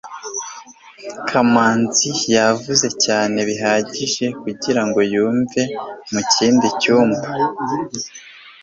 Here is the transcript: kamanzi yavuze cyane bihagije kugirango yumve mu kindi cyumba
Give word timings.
kamanzi 1.29 2.09
yavuze 2.35 2.87
cyane 3.05 3.37
bihagije 3.49 4.25
kugirango 4.41 4.99
yumve 5.13 5.61
mu 6.13 6.21
kindi 6.33 6.67
cyumba 6.81 7.27